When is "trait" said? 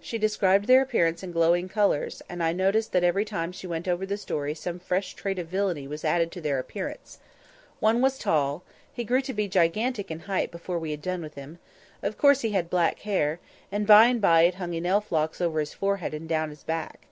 5.12-5.38